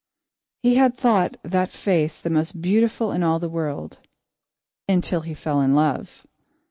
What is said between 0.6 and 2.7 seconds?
He had thought that face the most